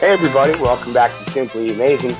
[0.00, 2.14] Hey, everybody, welcome back to Simply Amazing.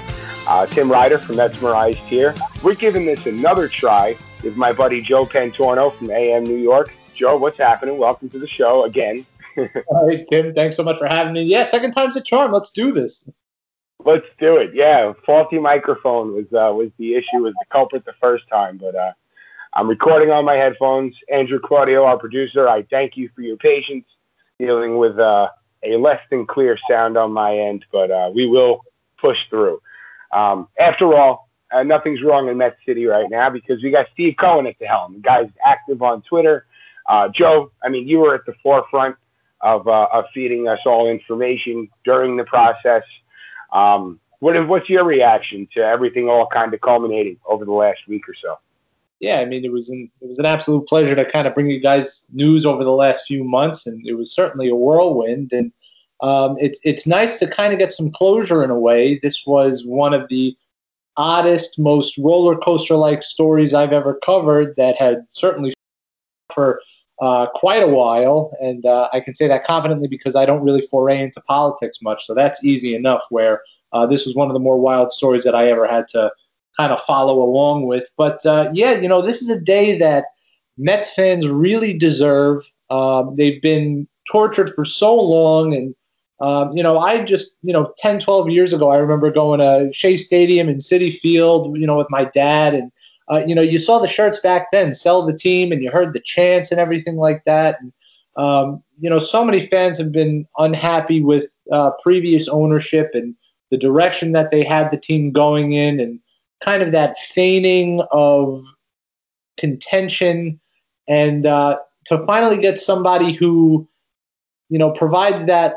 [0.48, 2.34] Uh, Tim Ryder from Metsmerized here.
[2.60, 6.92] We're giving this another try with my buddy Joe Pantorno from AM New York.
[7.14, 7.96] Joe, what's happening?
[7.96, 9.24] Welcome to the show again.
[9.86, 11.42] All right, Tim, thanks so much for having me.
[11.42, 12.50] Yeah, second time's a charm.
[12.50, 13.28] Let's do this.
[14.04, 14.74] Let's do it.
[14.74, 18.96] Yeah, faulty microphone was uh, was the issue, was the culprit the first time, but
[18.96, 19.12] uh,
[19.74, 21.14] I'm recording on my headphones.
[21.32, 24.06] Andrew Claudio, our producer, I thank you for your patience
[24.58, 25.50] dealing with uh,
[25.82, 28.82] a less than clear sound on my end, but uh, we will
[29.18, 29.80] push through.
[30.32, 34.36] Um, after all, uh, nothing's wrong in Met City right now because we got Steve
[34.38, 35.14] Cohen at the helm.
[35.14, 36.66] The guy's active on Twitter.
[37.06, 39.16] Uh, Joe, I mean, you were at the forefront
[39.60, 43.02] of, uh, of feeding us all information during the process.
[43.72, 48.28] Um, what, what's your reaction to everything all kind of culminating over the last week
[48.28, 48.58] or so?
[49.20, 51.68] Yeah, I mean, it was an it was an absolute pleasure to kind of bring
[51.68, 55.52] you guys news over the last few months, and it was certainly a whirlwind.
[55.52, 55.72] And
[56.20, 59.18] um, it's it's nice to kind of get some closure in a way.
[59.22, 60.56] This was one of the
[61.16, 65.72] oddest, most roller coaster like stories I've ever covered that had certainly
[66.54, 66.80] for
[67.20, 70.82] uh, quite a while, and uh, I can say that confidently because I don't really
[70.82, 73.24] foray into politics much, so that's easy enough.
[73.30, 76.30] Where uh, this was one of the more wild stories that I ever had to
[76.78, 78.08] kind of follow along with.
[78.16, 80.26] But uh, yeah, you know, this is a day that
[80.76, 82.70] Mets fans really deserve.
[82.90, 85.94] Um, they've been tortured for so long, and
[86.40, 89.92] um, you know, I just, you know, 10, 12 years ago, I remember going to
[89.92, 92.92] Shea Stadium and Citi Field, you know, with my dad, and
[93.30, 96.14] uh, you know, you saw the shirts back then, sell the team, and you heard
[96.14, 97.78] the chants and everything like that.
[97.80, 97.92] And,
[98.36, 103.34] um, you know, so many fans have been unhappy with uh, previous ownership and
[103.70, 106.20] the direction that they had the team going in, and
[106.60, 108.64] kind of that feigning of
[109.56, 110.60] contention.
[111.08, 113.88] And uh, to finally get somebody who,
[114.68, 115.74] you know, provides that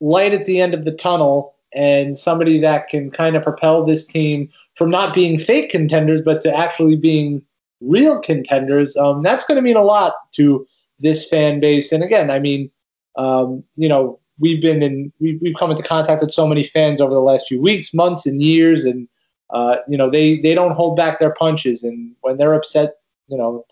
[0.00, 4.06] light at the end of the tunnel and somebody that can kind of propel this
[4.06, 7.42] team from not being fake contenders, but to actually being
[7.80, 10.66] real contenders, um, that's going to mean a lot to
[10.98, 11.92] this fan base.
[11.92, 12.70] And again, I mean,
[13.16, 17.00] um, you know, we've been in, we've, we've come into contact with so many fans
[17.00, 19.08] over the last few weeks, months, and years, and
[19.50, 22.96] uh, you know, they they don't hold back their punches, and when they're upset,
[23.28, 23.64] you know,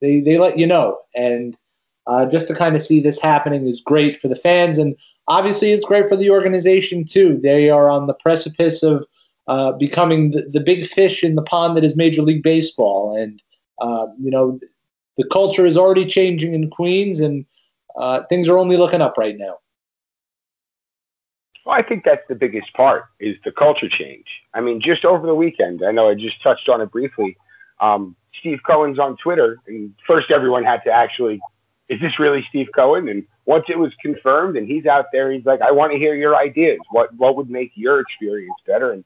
[0.00, 0.98] they they let you know.
[1.14, 1.56] And
[2.06, 4.96] uh, just to kind of see this happening is great for the fans, and
[5.26, 7.38] obviously, it's great for the organization too.
[7.42, 9.06] They are on the precipice of
[9.48, 13.16] uh, becoming the, the, big fish in the pond that is Major League Baseball.
[13.16, 13.42] And,
[13.80, 14.60] uh, you know,
[15.16, 17.46] the culture is already changing in Queens, and
[17.96, 19.56] uh, things are only looking up right now.
[21.68, 24.24] Well, I think that's the biggest part is the culture change.
[24.54, 27.36] I mean, just over the weekend, I know I just touched on it briefly.
[27.78, 31.42] Um, Steve Cohen's on Twitter, and first everyone had to actually,
[31.90, 33.06] is this really Steve Cohen?
[33.10, 36.14] And once it was confirmed, and he's out there, he's like, I want to hear
[36.14, 36.78] your ideas.
[36.90, 38.92] What what would make your experience better?
[38.92, 39.04] And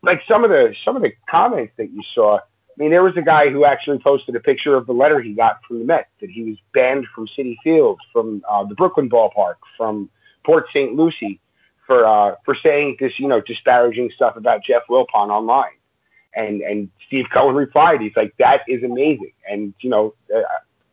[0.00, 2.36] like some of the some of the comments that you saw.
[2.36, 2.40] I
[2.76, 5.58] mean, there was a guy who actually posted a picture of the letter he got
[5.66, 9.56] from the Mets that he was banned from Citi Field, from uh, the Brooklyn ballpark,
[9.76, 10.08] from
[10.44, 10.94] Port St.
[10.94, 11.40] Lucie
[11.90, 15.72] for uh, for saying this, you know, disparaging stuff about Jeff Wilpon online.
[16.36, 20.42] And and Steve Cohen replied, he's like, that is amazing, and you know, uh,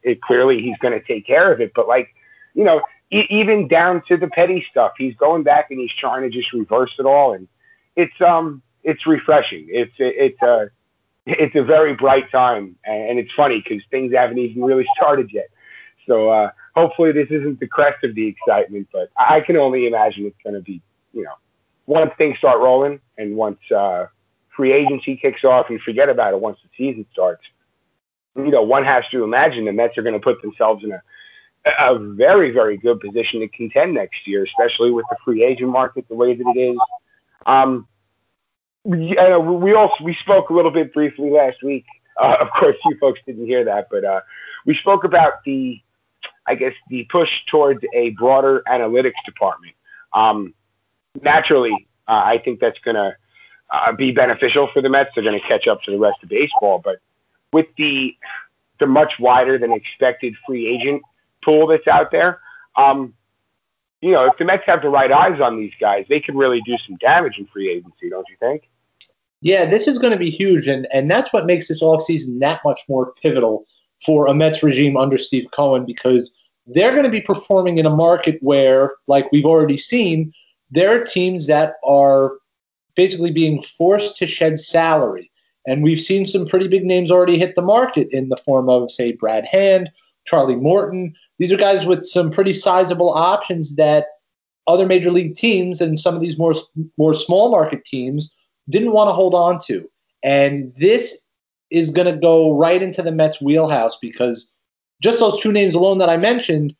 [0.01, 1.73] it clearly he's going to take care of it.
[1.75, 2.09] But like,
[2.55, 2.81] you know,
[3.11, 6.51] e- even down to the petty stuff, he's going back and he's trying to just
[6.51, 7.47] reverse it all, and
[7.95, 9.67] it's um it's refreshing.
[9.69, 10.71] It's it's a
[11.27, 15.49] it's a very bright time, and it's funny because things haven't even really started yet.
[16.07, 20.25] So uh, hopefully this isn't the crest of the excitement, but I can only imagine
[20.25, 20.81] it's going to be,
[21.17, 21.33] you know,
[21.87, 24.05] once things start rolling and once uh,
[24.55, 27.43] free agency kicks off, you forget about it once the season starts.
[28.35, 31.01] You know, one has to imagine the Mets are going to put themselves in a
[31.79, 36.07] a very very good position to contend next year, especially with the free agent market
[36.07, 36.77] the way that it is.
[37.45, 37.87] Um,
[38.83, 41.85] we, we also we spoke a little bit briefly last week.
[42.17, 44.21] Uh, of course, you folks didn't hear that, but uh,
[44.65, 45.81] we spoke about the,
[46.47, 49.75] I guess, the push towards a broader analytics department.
[50.13, 50.53] Um,
[51.21, 53.15] naturally, uh, I think that's going to
[53.71, 55.11] uh, be beneficial for the Mets.
[55.13, 56.97] They're going to catch up to the rest of baseball, but
[57.53, 58.15] with the
[58.79, 61.01] the much wider than expected free agent
[61.43, 62.39] pool that's out there,
[62.75, 63.13] um,
[64.01, 66.61] you know, if the Mets have the right eyes on these guys, they could really
[66.61, 68.69] do some damage in free agency, don't you think?
[69.41, 72.61] Yeah, this is going to be huge, and and that's what makes this offseason that
[72.63, 73.65] much more pivotal
[74.05, 76.31] for a Mets regime under Steve Cohen because
[76.67, 80.33] they're going to be performing in a market where, like we've already seen,
[80.69, 82.33] there are teams that are
[82.95, 85.31] basically being forced to shed salary.
[85.65, 88.89] And we've seen some pretty big names already hit the market in the form of,
[88.89, 89.91] say, Brad Hand,
[90.25, 91.13] Charlie Morton.
[91.39, 94.07] These are guys with some pretty sizable options that
[94.65, 96.53] other major league teams and some of these more
[96.97, 98.33] more small market teams
[98.69, 99.89] didn't want to hold on to.
[100.23, 101.21] And this
[101.69, 104.51] is going to go right into the Mets wheelhouse because
[105.01, 106.75] just those two names alone that I mentioned,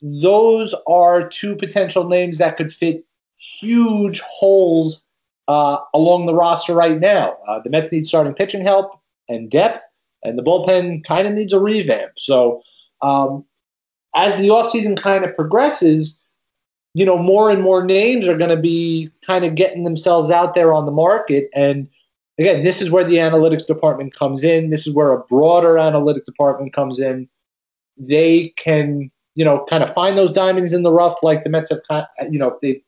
[0.00, 3.04] those are two potential names that could fit
[3.38, 5.06] huge holes
[5.48, 7.36] uh, along the roster right now.
[7.48, 9.80] Uh, the Mets need starting pitching help and depth,
[10.22, 12.12] and the bullpen kind of needs a revamp.
[12.18, 12.62] So,
[13.02, 13.44] um,
[14.14, 16.18] as the offseason kind of progresses,
[16.94, 20.54] you know, more and more names are going to be kind of getting themselves out
[20.54, 21.50] there on the market.
[21.54, 21.88] And
[22.38, 24.70] again, this is where the analytics department comes in.
[24.70, 27.28] This is where a broader analytic department comes in.
[27.96, 31.70] They can, you know, kind of find those diamonds in the rough, like the Mets
[31.70, 32.82] have, you know, they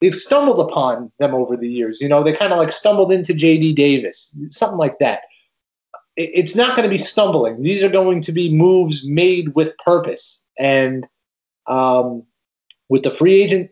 [0.00, 2.00] they've stumbled upon them over the years.
[2.00, 3.74] You know, they kind of like stumbled into J.D.
[3.74, 5.22] Davis, something like that.
[6.16, 7.62] It's not going to be stumbling.
[7.62, 10.42] These are going to be moves made with purpose.
[10.58, 11.06] And
[11.66, 12.24] um,
[12.88, 13.70] with the free agent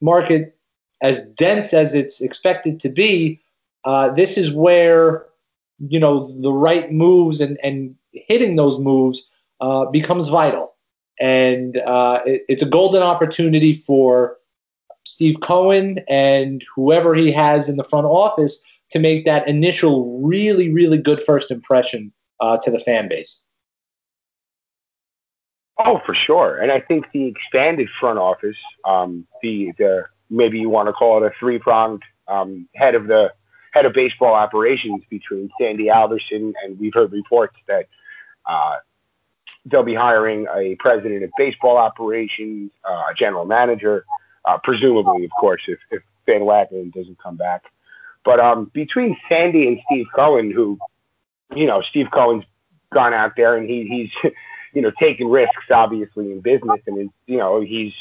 [0.00, 0.56] market
[1.02, 3.40] as dense as it's expected to be,
[3.84, 5.26] uh, this is where
[5.88, 9.26] you know the right moves and, and hitting those moves
[9.60, 10.74] uh, becomes vital.
[11.18, 14.36] And uh, it, it's a golden opportunity for
[15.06, 18.60] Steve Cohen and whoever he has in the front office
[18.90, 23.42] to make that initial really, really good first impression uh, to the fan base.
[25.78, 26.58] Oh, for sure.
[26.58, 31.22] And I think the expanded front office, um, the the maybe you want to call
[31.22, 33.32] it a three pronged um, head of the
[33.72, 37.86] head of baseball operations between Sandy Alderson and we've heard reports that
[38.46, 38.76] uh,
[39.66, 44.06] they'll be hiring a president of baseball operations, uh, a general manager,
[44.46, 47.64] uh, presumably, of course, if, if Van Wagenen doesn't come back.
[48.24, 50.78] But um, between Sandy and Steve Cohen, who,
[51.54, 52.44] you know, Steve Cohen's
[52.92, 54.32] gone out there and he, he's,
[54.72, 56.80] you know, taken risks, obviously, in business.
[56.86, 57.94] And, you know, he's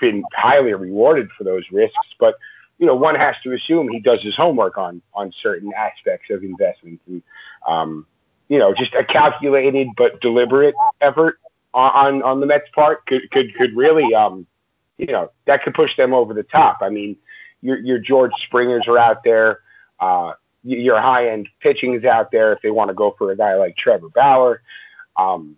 [0.00, 1.96] been highly rewarded for those risks.
[2.18, 2.36] But,
[2.78, 6.42] you know, one has to assume he does his homework on, on certain aspects of
[6.42, 7.02] investments.
[7.06, 7.22] And,
[7.66, 8.06] um,
[8.48, 11.38] you know, just a calculated but deliberate effort
[11.74, 14.46] on, on the Mets' part could, could, could really, um,
[15.02, 16.78] you know, that could push them over the top.
[16.80, 17.16] I mean,
[17.60, 19.58] your, your George Springers are out there.
[19.98, 23.36] Uh, your high end pitching is out there if they want to go for a
[23.36, 24.62] guy like Trevor Bauer.
[25.16, 25.56] Um,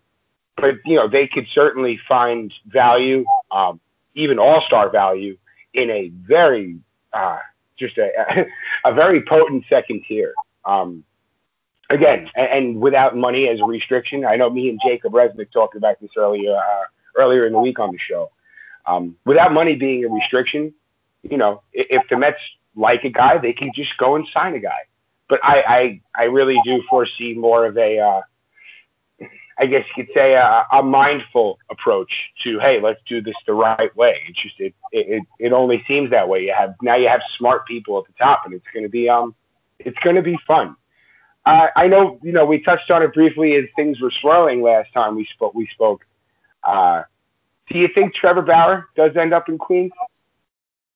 [0.57, 3.81] but, you know, they could certainly find value, um,
[4.15, 5.37] even all star value,
[5.75, 6.79] in a very,
[7.13, 7.39] uh,
[7.79, 8.47] just a,
[8.85, 10.33] a very potent second tier.
[10.65, 11.05] Um,
[11.91, 14.25] again, and, and, without money as a restriction.
[14.25, 16.85] I know me and Jacob Resnick talked about this earlier, uh,
[17.17, 18.31] earlier in the week on the show.
[18.87, 20.75] Um, without money being a restriction,
[21.23, 22.39] you know, if, if the Mets
[22.77, 24.81] like a guy, they can just go and sign a guy.
[25.29, 28.21] But I, I, I really do foresee more of a, uh,
[29.59, 33.55] I guess you could say a, a, mindful approach to, hey, let's do this the
[33.55, 34.21] right way.
[34.29, 36.45] It's just it, it, it only seems that way.
[36.45, 39.09] You have now you have smart people at the top, and it's going to be
[39.09, 39.35] um,
[39.79, 40.77] it's going to be fun.
[41.47, 44.93] Uh, I know you know we touched on it briefly as things were swirling last
[44.93, 45.55] time we spoke.
[45.55, 46.05] We spoke.
[46.65, 47.05] Uh,
[47.71, 49.93] do you think Trevor Bauer does end up in Queens?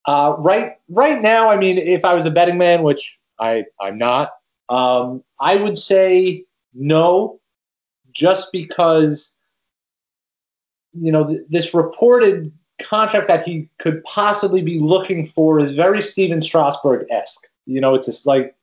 [0.04, 3.98] Uh, right, right now, I mean, if I was a betting man, which I I'm
[3.98, 4.32] not,
[4.68, 6.44] um, I would say
[6.74, 7.40] no,
[8.12, 9.32] just because
[10.94, 16.00] you know th- this reported contract that he could possibly be looking for is very
[16.00, 17.46] Stephen Strasburg esque.
[17.66, 18.54] You know, it's just like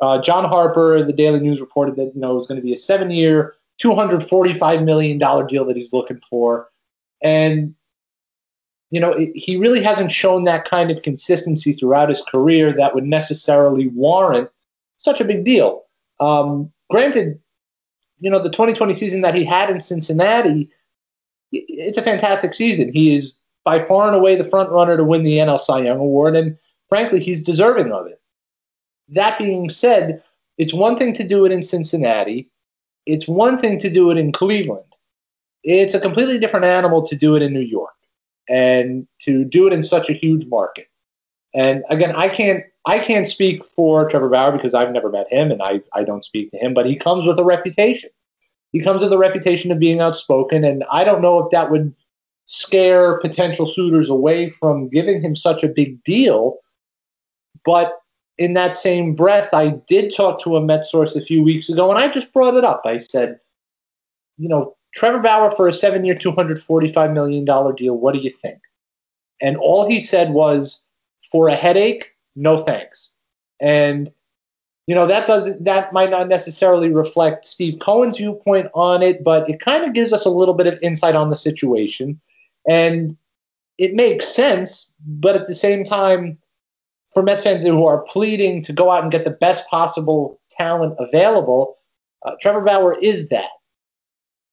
[0.00, 2.74] uh, John Harper, the Daily News reported that you know it was going to be
[2.74, 6.68] a seven year, two hundred forty five million dollar deal that he's looking for.
[7.22, 7.74] And,
[8.90, 13.04] you know, he really hasn't shown that kind of consistency throughout his career that would
[13.04, 14.48] necessarily warrant
[14.98, 15.84] such a big deal.
[16.20, 17.40] Um, granted,
[18.20, 20.70] you know, the 2020 season that he had in Cincinnati,
[21.52, 22.92] it's a fantastic season.
[22.92, 25.98] He is by far and away the front runner to win the NL Cy Young
[25.98, 26.56] Award, and
[26.88, 28.20] frankly, he's deserving of it.
[29.08, 30.22] That being said,
[30.56, 32.48] it's one thing to do it in Cincinnati,
[33.04, 34.85] it's one thing to do it in Cleveland.
[35.66, 37.94] It's a completely different animal to do it in New York
[38.48, 40.86] and to do it in such a huge market.
[41.54, 45.50] And again, I can't I can't speak for Trevor Bauer because I've never met him
[45.50, 48.10] and I, I don't speak to him, but he comes with a reputation.
[48.70, 51.94] He comes with a reputation of being outspoken, and I don't know if that would
[52.46, 56.58] scare potential suitors away from giving him such a big deal.
[57.64, 57.98] But
[58.38, 61.90] in that same breath, I did talk to a Met source a few weeks ago,
[61.90, 62.82] and I just brought it up.
[62.84, 63.40] I said,
[64.36, 67.44] you know, Trevor Bauer for a seven year, $245 million
[67.76, 67.94] deal.
[67.94, 68.58] What do you think?
[69.40, 70.84] And all he said was,
[71.30, 73.12] for a headache, no thanks.
[73.60, 74.10] And
[74.86, 79.48] you know that doesn't that might not necessarily reflect Steve Cohen's viewpoint on it, but
[79.50, 82.20] it kind of gives us a little bit of insight on the situation.
[82.68, 83.16] And
[83.78, 86.38] it makes sense, but at the same time,
[87.12, 90.94] for Mets fans who are pleading to go out and get the best possible talent
[90.98, 91.76] available,
[92.24, 93.48] uh, Trevor Bauer is that.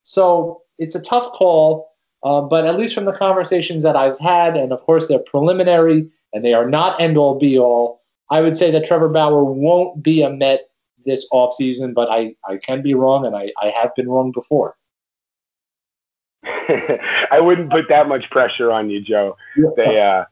[0.03, 1.91] So it's a tough call,
[2.23, 6.09] uh, but at least from the conversations that I've had, and of course they're preliminary
[6.33, 10.01] and they are not end all be all, I would say that Trevor Bauer won't
[10.01, 10.69] be a Met
[11.05, 14.75] this offseason, but I, I can be wrong, and I, I have been wrong before.
[16.43, 19.37] I wouldn't put that much pressure on you, Joe.
[19.75, 20.25] They, uh,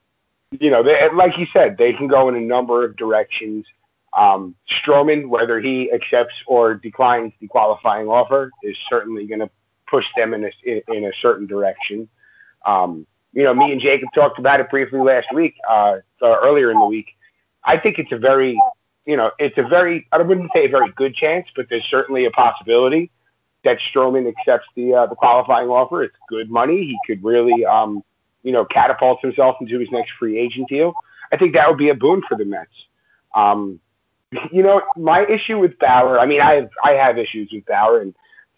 [0.60, 3.66] you know, they, like you said, they can go in a number of directions.
[4.18, 9.50] Um, Stroman, whether he accepts or declines the qualifying offer, is certainly going to
[9.91, 10.51] push them in a,
[10.91, 12.10] in a certain direction.
[12.65, 16.79] Um, you know, me and Jacob talked about it briefly last week, uh, earlier in
[16.79, 17.10] the week.
[17.63, 18.60] I think it's a very,
[19.05, 22.25] you know, it's a very, I wouldn't say a very good chance, but there's certainly
[22.25, 23.12] a possibility
[23.63, 26.03] that Stroman accepts the uh, the qualifying offer.
[26.03, 26.77] It's good money.
[26.77, 28.03] He could really, um,
[28.43, 30.93] you know, catapult himself into his next free agent deal.
[31.31, 32.69] I think that would be a boon for the Mets.
[33.36, 33.79] Um,
[34.51, 36.19] you know, my issue with Bauer.
[36.19, 38.15] I mean, I have I have issues with Bauer, and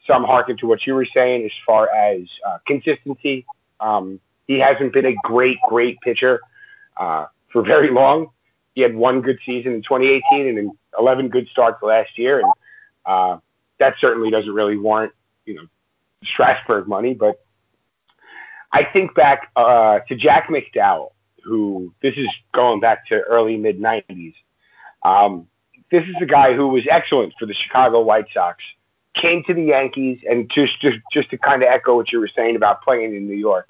[0.07, 3.45] some harken to what you were saying as far as uh, consistency.
[3.79, 6.41] Um, he hasn't been a great, great pitcher
[6.97, 8.29] uh, for very long.
[8.75, 12.51] He had one good season in 2018 and 11 good starts last year, and
[13.05, 13.37] uh,
[13.79, 15.13] that certainly doesn't really warrant,
[15.45, 15.67] you know,
[16.23, 17.13] Strasburg money.
[17.13, 17.43] But
[18.71, 21.11] I think back uh, to Jack McDowell,
[21.43, 24.33] who this is going back to early mid 90s.
[25.03, 25.47] Um,
[25.91, 28.63] this is a guy who was excellent for the Chicago White Sox,
[29.13, 32.29] came to the Yankees, and just just just to kind of echo what you were
[32.35, 33.69] saying about playing in New York.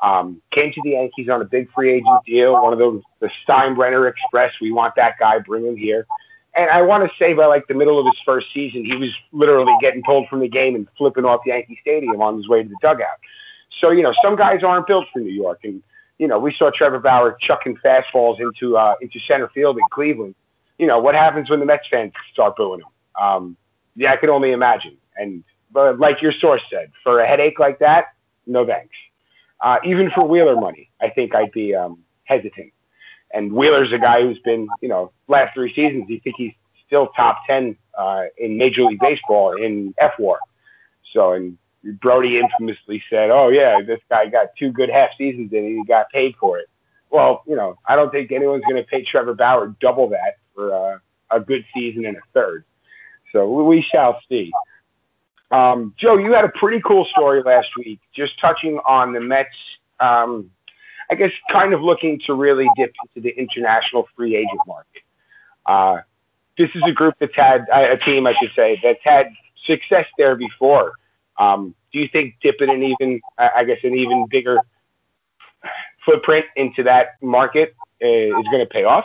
[0.00, 3.30] Um, came to the Yankees on a big free agent deal, one of those the
[3.46, 4.52] Steinbrenner Express.
[4.60, 6.06] We want that guy, bring him here.
[6.54, 9.10] And I want to say by like the middle of his first season, he was
[9.30, 12.68] literally getting pulled from the game and flipping off Yankee Stadium on his way to
[12.68, 13.18] the dugout.
[13.80, 15.82] So you know, some guys aren't built for New York, and
[16.18, 20.34] you know, we saw Trevor Bauer chucking fastballs into uh, into center field in Cleveland.
[20.78, 22.86] You know, what happens when the Mets fans start booing him?
[23.20, 23.56] Um,
[23.96, 24.96] yeah, I can only imagine.
[25.16, 28.14] And but like your source said, for a headache like that,
[28.46, 28.94] no thanks.
[29.60, 32.72] Uh, even for Wheeler money, I think I'd be um, hesitant.
[33.32, 36.52] And Wheeler's a guy who's been, you know, last three seasons, you think he's
[36.86, 40.36] still top 10 uh, in Major League Baseball in fWAR.
[41.12, 45.64] So, and Brodie infamously said, oh, yeah, this guy got two good half seasons and
[45.64, 46.68] he got paid for it.
[47.10, 50.72] Well, you know, I don't think anyone's going to pay Trevor Bauer double that for
[50.74, 50.98] uh,
[51.30, 52.64] a good season and a third.
[53.32, 54.52] So we shall see.
[55.50, 59.54] Um, Joe, you had a pretty cool story last week, just touching on the Mets
[60.00, 60.50] um,
[61.10, 65.02] I guess, kind of looking to really dip into the international free agent market.
[65.66, 65.98] Uh,
[66.58, 69.28] this is a group that's had a team, I should say, that's had
[69.66, 70.92] success there before.
[71.38, 74.58] Um, do you think dipping an even, I guess, an even bigger
[76.04, 79.04] footprint into that market uh, is going to pay off?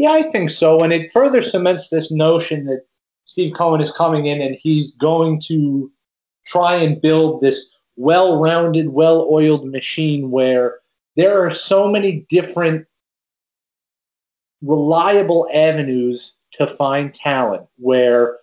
[0.00, 0.80] Yeah, I think so.
[0.80, 2.86] And it further cements this notion that
[3.26, 5.92] Steve Cohen is coming in and he's going to
[6.46, 7.66] try and build this
[7.96, 10.78] well rounded, well oiled machine where
[11.16, 12.86] there are so many different
[14.62, 18.38] reliable avenues to find talent where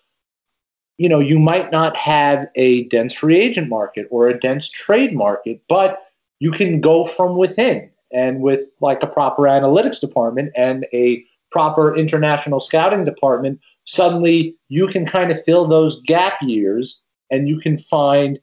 [1.00, 5.16] you know you might not have a dense free agent market or a dense trade
[5.16, 6.04] market but
[6.40, 11.24] you can go from within and with like a proper analytics department and a
[11.58, 17.60] proper international scouting department suddenly you can kind of fill those gap years and you
[17.60, 18.38] can find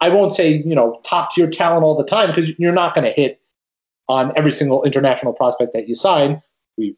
[0.00, 3.04] I won't say, you know, top tier talent all the time because you're not going
[3.04, 3.40] to hit
[4.08, 6.40] on every single international prospect that you sign.
[6.78, 6.96] We've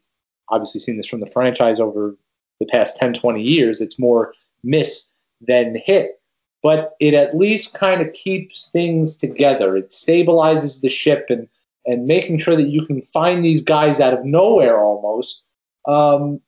[0.51, 2.15] obviously seen this from the franchise over
[2.59, 3.81] the past 10, 20 years.
[3.81, 5.09] It's more miss
[5.41, 6.19] than hit,
[6.61, 9.75] but it at least kind of keeps things together.
[9.75, 11.47] It stabilizes the ship and,
[11.85, 15.41] and making sure that you can find these guys out of nowhere almost.
[15.87, 16.41] Um,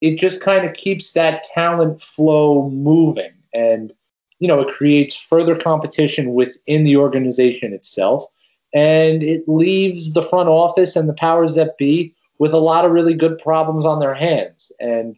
[0.00, 3.32] it just kind of keeps that talent flow moving.
[3.54, 3.92] And
[4.38, 8.26] you know, it creates further competition within the organization itself.
[8.74, 12.92] And it leaves the front office and the powers that be with a lot of
[12.92, 14.70] really good problems on their hands.
[14.78, 15.16] And,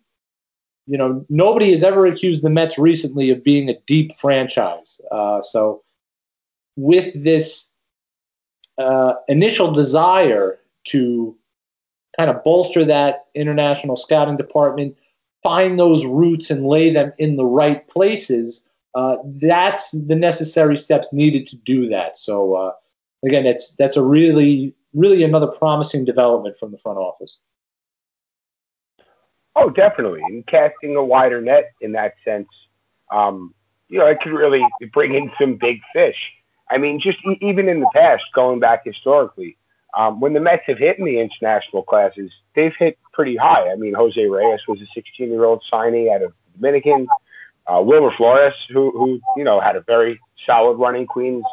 [0.87, 5.01] you know, nobody has ever accused the Mets recently of being a deep franchise.
[5.11, 5.83] Uh, so,
[6.77, 7.69] with this
[8.79, 11.37] uh, initial desire to
[12.17, 14.97] kind of bolster that international scouting department,
[15.43, 21.13] find those roots and lay them in the right places, uh, that's the necessary steps
[21.13, 22.19] needed to do that.
[22.19, 22.73] So uh,
[23.25, 27.41] again, that's that's a really really another promising development from the front office.
[29.55, 32.49] Oh, definitely, and casting a wider net in that sense.
[33.13, 33.55] Um,
[33.89, 36.17] you know, it could really bring in some big fish.
[36.71, 39.57] I mean, just e- even in the past, going back historically,
[39.95, 43.71] um, when the Mets have hit in the international classes, they've hit pretty high.
[43.71, 47.09] I mean, Jose Reyes was a 16 year old signee out of Dominican.
[47.67, 51.45] Uh, Wilmer Flores, who, who, you know, had a very solid run in Queens.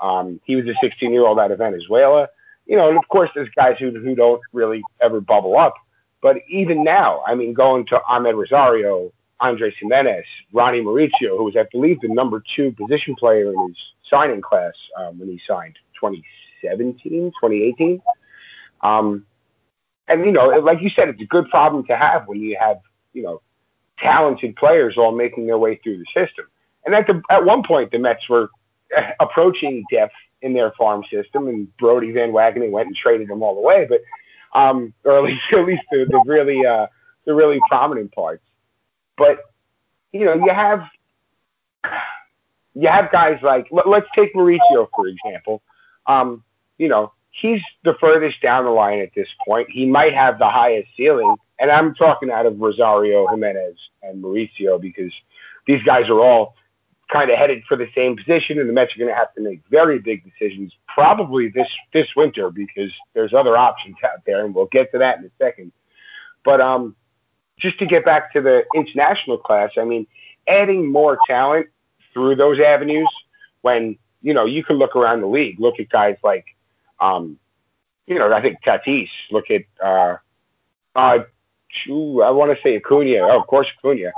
[0.00, 2.28] Um, he was a 16 year old out of Venezuela.
[2.66, 5.74] You know, and of course, there's guys who, who don't really ever bubble up.
[6.22, 11.56] But even now, I mean, going to Amed Rosario, Andres Gimenez, Ronny Mauricio, who was,
[11.56, 13.76] I believe, the number two position player in his
[14.08, 18.02] signing class um, when he signed 2017, 2018.
[18.82, 19.24] Um,
[20.08, 22.80] and, you know, like you said, it's a good problem to have when you have,
[23.12, 23.40] you know,
[23.98, 26.46] talented players all making their way through the system.
[26.84, 28.50] And at, the, at one point, the Mets were
[29.20, 33.54] approaching depth in their farm system, and Brodie Van Wagenen went and traded them all
[33.54, 33.86] the way.
[33.88, 34.00] But
[34.54, 36.86] um, or at least at least the, the really uh,
[37.26, 38.42] the really prominent parts.
[39.20, 39.52] But
[40.12, 40.82] you know, you have
[42.74, 45.62] you have guys like let, us take Mauricio for example.
[46.06, 46.42] Um,
[46.78, 49.68] you know, he's the furthest down the line at this point.
[49.70, 54.80] He might have the highest ceiling, and I'm talking out of Rosario, Gimenez and Mauricio
[54.80, 55.12] because
[55.66, 56.54] these guys are all
[57.12, 59.42] kind of headed for the same position, and the Mets are going to have to
[59.42, 64.54] make very big decisions probably this this winter because there's other options out there, and
[64.54, 65.72] we'll get to that in a second.
[66.42, 66.96] But um,
[67.60, 70.06] just to get back to the international class, I mean,
[70.48, 71.68] adding more talent
[72.12, 73.08] through those avenues
[73.62, 76.46] when you know you can look around the league, look at guys like,
[76.98, 77.38] um,
[78.06, 80.16] you know, I think Tatis, look at uh,
[80.96, 81.18] uh,
[81.88, 84.12] I want to say Acuna, oh, of course Acuna.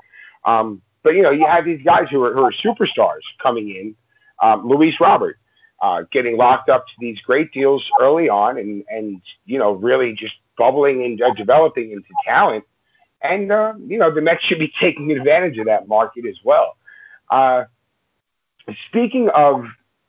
[0.44, 3.94] Um, but you know, you have these guys who are who are superstars coming in.
[4.40, 5.38] Um, Luis Robert
[5.80, 10.12] uh, getting locked up to these great deals early on, and and you know, really
[10.14, 12.64] just bubbling and uh, developing into talent.
[13.22, 16.76] And uh, you know, the Mets should be taking advantage of that market as well.
[17.30, 17.64] Uh,
[18.88, 19.64] speaking of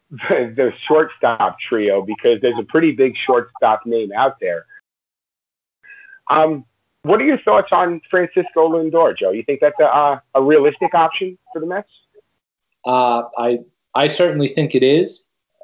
[0.10, 4.66] the, the shortstop trio, because there's a pretty big shortstop name out there.
[6.30, 6.66] Um,
[7.04, 9.32] what are your thoughts on Francisco Lindor, Joe?
[9.32, 11.90] You think that's a, a realistic option for the Mets?
[12.86, 13.60] Uh, I
[13.96, 15.24] I certainly think it is,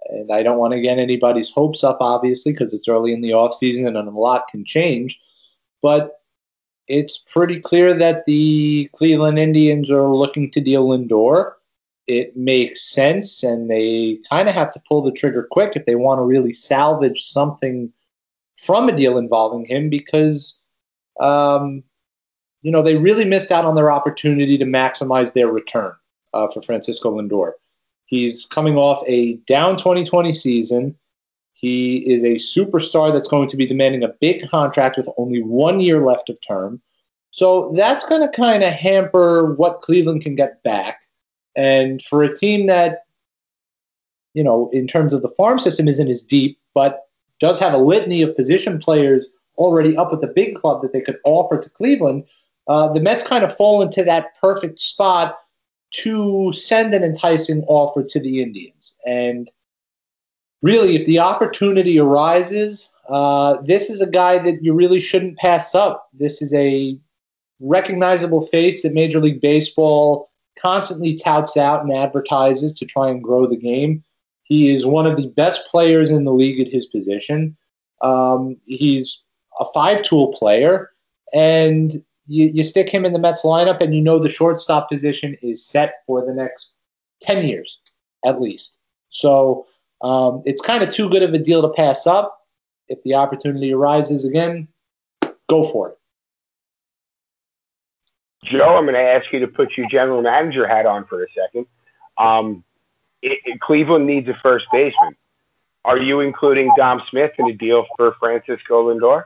[0.10, 3.34] and I don't want to get anybody's hopes up, obviously, because it's early in the
[3.34, 5.20] off season and a lot can change.
[5.82, 6.19] But
[6.90, 11.54] it's pretty clear that the Cleveland Indians are looking to deal Lindor.
[12.08, 15.96] It makes sense, and they kind of have to pull the trigger quick if they
[15.96, 17.94] want to really salvage something
[18.58, 20.56] from a deal involving him, because
[21.20, 21.84] um,
[22.62, 25.94] you know, they really missed out on their opportunity to maximize their return
[26.34, 27.54] uh, for Francisco Lindor.
[28.06, 30.96] He's coming off a down 2020 season.
[31.60, 35.82] He is a superstar that's going to be demanding a big contract with only one
[35.82, 36.82] year left of term.
[37.32, 41.02] So that's going to kind of hamper what Cleveland can get back.
[41.58, 43.00] And for a team that,
[44.34, 47.08] you know, in terms of the farm system isn't as deep, but
[47.42, 51.02] does have a litany of position players already up with the big club that they
[51.02, 52.24] could offer to Cleveland,
[52.70, 55.38] uh, the Mets kind of fall into that perfect spot
[55.92, 58.96] to send an enticing offer to the Indians.
[59.06, 59.52] And
[60.62, 65.74] really, if the opportunity arises, uh, this is a guy that you really shouldn't pass
[65.74, 66.10] up.
[66.14, 66.98] This is a
[67.60, 73.48] recognizable face that Major League Baseball constantly touts out and advertises to try and grow
[73.48, 74.04] the game.
[74.44, 77.56] He is one of the best players in the league at his position.
[78.02, 79.22] Um, he's
[79.60, 80.92] a five tool player,
[81.34, 85.36] and you, you stick him in the Mets lineup, and you know the shortstop position
[85.42, 86.76] is set for the next
[87.22, 87.80] 10 years
[88.26, 88.78] at least.
[89.10, 89.66] So
[90.02, 92.48] um, it's kind of too good of a deal to pass up.
[92.88, 94.68] If the opportunity arises again,
[95.48, 96.00] go for it.
[98.46, 101.28] Joe, I'm going to ask you to put your general manager hat on for a
[101.36, 101.68] second.
[102.18, 102.64] Um,
[103.22, 105.16] it, it, Cleveland needs a first baseman.
[105.86, 109.26] Are you including Dom Smith in a deal for Francisco Lindor?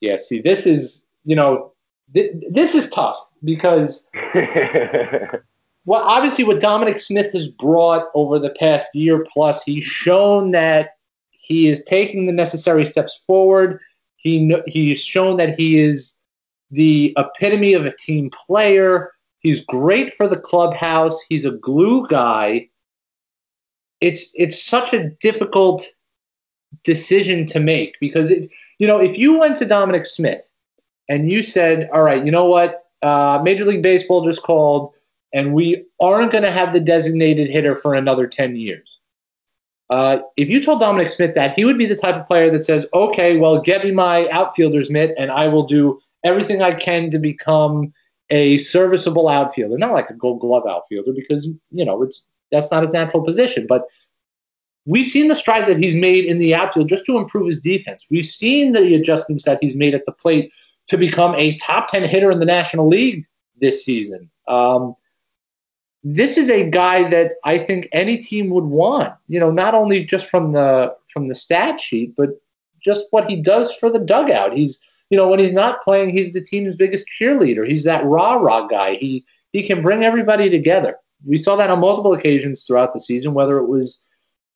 [0.00, 1.72] Yeah, see, this is, you know,
[2.14, 4.06] th- this is tough because,
[5.86, 10.90] well, obviously, what Dominic Smith has brought over the past year plus, he's shown that
[11.30, 13.80] he is taking the necessary steps forward.
[14.16, 16.14] He he's shown that he is
[16.70, 19.12] the epitome of a team player.
[19.38, 21.20] He's great for the clubhouse.
[21.22, 22.68] He's a glue guy.
[24.00, 25.86] It's it's such a difficult
[26.82, 30.42] decision to make because it you know, if you went to Dominic Smith
[31.08, 32.84] and you said, all right, you know what?
[33.02, 34.92] Uh, Major League Baseball just called,
[35.36, 39.00] and we aren't going to have the designated hitter for another 10 years.
[39.90, 42.64] Uh, if you told Dominic Smith that, he would be the type of player that
[42.64, 47.10] says, okay, well, get me my outfielder's mitt, and I will do everything I can
[47.10, 47.92] to become
[48.30, 49.76] a serviceable outfielder.
[49.76, 53.66] Not like a gold glove outfielder, because, you know, it's that's not his natural position.
[53.68, 53.82] But
[54.86, 58.06] we've seen the strides that he's made in the outfield just to improve his defense.
[58.10, 60.50] We've seen the adjustments that he's made at the plate
[60.88, 63.26] to become a top 10 hitter in the National League
[63.60, 64.30] this season.
[64.48, 64.96] Um,
[66.04, 70.04] this is a guy that I think any team would want, you know, not only
[70.04, 72.30] just from the from the stat sheet, but
[72.80, 74.52] just what he does for the dugout.
[74.56, 74.80] He's,
[75.10, 77.68] you know, when he's not playing, he's the team's biggest cheerleader.
[77.68, 78.94] He's that rah-rah guy.
[78.94, 80.96] He he can bring everybody together.
[81.24, 84.00] We saw that on multiple occasions throughout the season, whether it was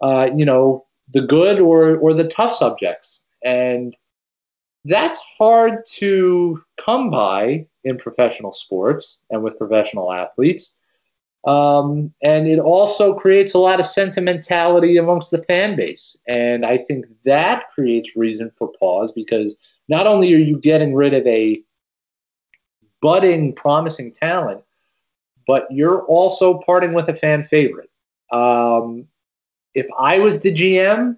[0.00, 3.22] uh, you know, the good or or the tough subjects.
[3.44, 3.96] And
[4.84, 10.76] that's hard to come by in professional sports and with professional athletes.
[11.44, 16.18] Um, and it also creates a lot of sentimentality amongst the fan base.
[16.28, 19.56] And I think that creates reason for pause because
[19.88, 21.62] not only are you getting rid of a
[23.00, 24.62] budding, promising talent,
[25.46, 27.90] but you're also parting with a fan favorite.
[28.32, 29.06] Um,
[29.74, 31.16] if I was the GM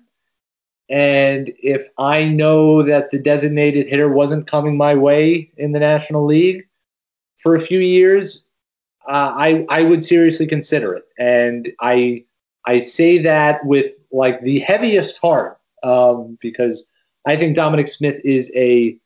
[0.89, 6.25] and if I know that the designated hitter wasn't coming my way in the National
[6.25, 6.67] League
[7.37, 8.47] for a few years,
[9.09, 11.05] uh, I I would seriously consider it.
[11.19, 12.25] And I
[12.67, 16.89] I say that with like the heaviest heart um, because
[17.27, 18.97] I think Dominic Smith is a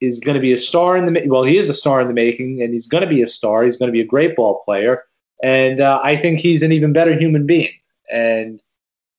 [0.00, 2.14] is going to be a star in the well he is a star in the
[2.14, 4.62] making and he's going to be a star he's going to be a great ball
[4.64, 5.04] player
[5.42, 7.74] and uh, I think he's an even better human being
[8.10, 8.62] and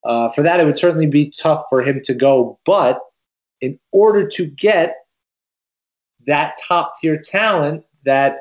[0.04, 2.60] uh, for that, it would certainly be tough for him to go.
[2.66, 3.00] But
[3.60, 4.96] in order to get
[6.26, 8.38] that top tier talent, that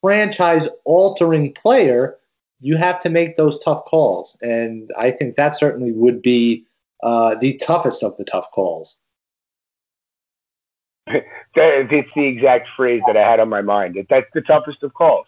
[0.00, 2.16] franchise altering player,
[2.60, 4.36] you have to make those tough calls.
[4.42, 6.64] And I think that certainly would be
[7.02, 8.98] uh, the toughest of the tough calls.
[11.06, 13.96] That's the exact phrase that I had on my mind.
[14.08, 15.26] That's the toughest of calls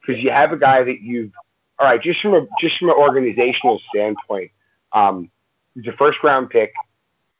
[0.00, 1.32] because you have a guy that you've
[1.80, 4.50] all right, just from a just from an organizational standpoint,
[4.92, 5.30] um,
[5.74, 6.72] he's a first round pick.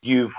[0.01, 0.33] You've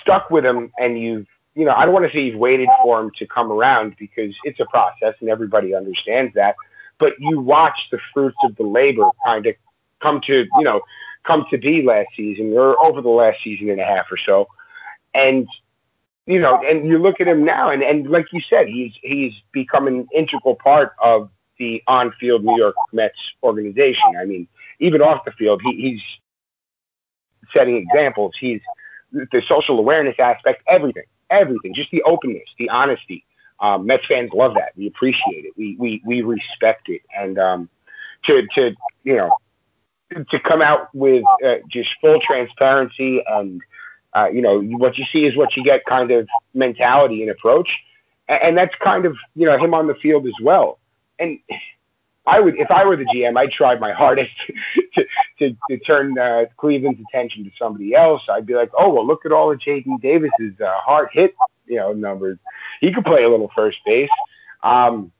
[0.00, 3.00] stuck with him, and you've you know I don't want to say you've waited for
[3.00, 6.56] him to come around because it's a process, and everybody understands that.
[6.98, 9.54] But you watch the fruits of the labor kind of
[10.00, 10.80] come to you know
[11.24, 14.48] come to be last season or over the last season and a half or so,
[15.14, 15.48] and
[16.26, 19.32] you know, and you look at him now, and, and like you said, he's he's
[19.52, 24.16] become an integral part of the on-field New York Mets organization.
[24.18, 24.46] I mean,
[24.78, 26.02] even off the field, he, he's
[27.52, 28.34] setting examples.
[28.38, 28.60] He's
[29.12, 33.24] the social awareness aspect, everything, everything, just the openness, the honesty.
[33.60, 34.72] Um, Mets fans love that.
[34.76, 35.52] We appreciate it.
[35.56, 37.02] We we we respect it.
[37.16, 37.68] And um,
[38.24, 39.36] to to you know
[40.30, 43.60] to come out with uh, just full transparency and
[44.14, 47.78] uh, you know what you see is what you get kind of mentality and approach,
[48.28, 50.80] and, and that's kind of you know him on the field as well
[51.20, 51.38] and
[52.30, 54.30] I would, if I were the GM, I'd try my hardest
[54.94, 55.06] to,
[55.40, 58.22] to, to turn uh, Cleveland's attention to somebody else.
[58.30, 59.96] I'd be like, oh, well, look at all of J.D.
[60.00, 61.34] Davis's uh, hard hit,
[61.66, 62.38] you know, numbers.
[62.80, 64.08] He could play a little first base.
[64.62, 65.10] Um,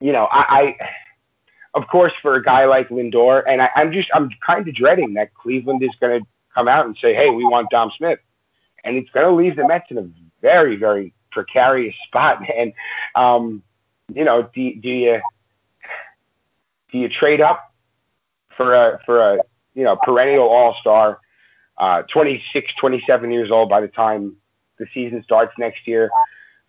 [0.00, 0.76] you know, I, I,
[1.74, 5.14] of course, for a guy like Lindor, and I, I'm just, I'm kind of dreading
[5.14, 8.18] that Cleveland is going to come out and say, hey, we want Dom Smith,
[8.84, 10.08] and it's going to leave the Mets in a
[10.42, 12.72] very, very precarious spot, And
[13.14, 13.62] Um,
[14.14, 15.20] you know, do, do you
[16.96, 17.72] do you trade up
[18.56, 19.38] for a for a
[19.74, 21.20] you know perennial all star,
[21.76, 24.36] uh, 26, 27 years old by the time
[24.78, 26.10] the season starts next year,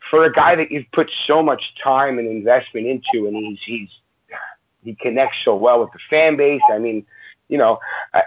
[0.10, 3.90] for a guy that you've put so much time and investment into, and he's he's
[4.84, 6.62] he connects so well with the fan base.
[6.70, 7.06] I mean,
[7.48, 7.80] you know,
[8.14, 8.22] uh,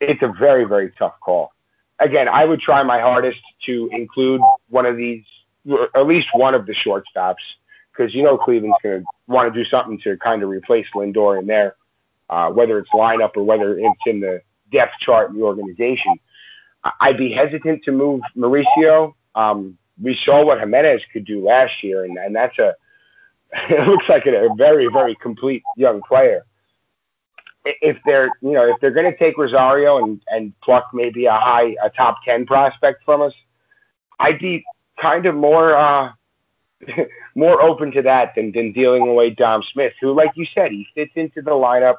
[0.00, 1.52] it's a very very tough call.
[2.00, 5.24] Again, I would try my hardest to include one of these,
[5.68, 7.36] or at least one of the shortstops
[7.96, 11.38] because you know Cleveland's going to want to do something to kind of replace Lindor
[11.38, 11.76] in there,
[12.28, 16.18] uh, whether it's lineup or whether it's in the depth chart in the organization.
[17.00, 19.14] I'd be hesitant to move Mauricio.
[19.34, 22.74] Um, we saw what Gimenez could do last year, and, and that's a
[23.70, 26.44] it looks like a, a very very complete young player.
[27.64, 31.32] If they're you know if they're going to take Rosario and and pluck maybe a
[31.32, 33.32] high a top ten prospect from us,
[34.20, 34.64] I'd be
[35.00, 35.74] kind of more.
[35.74, 36.12] Uh,
[37.36, 40.88] more open to that than, than dealing away Dom Smith, who, like you said, he
[40.94, 41.96] fits into the lineup